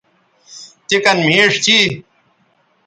[0.87, 1.77] تے کن مھیݜ تھی